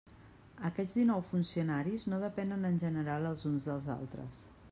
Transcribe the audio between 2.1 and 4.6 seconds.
no depenen en general els uns dels altres.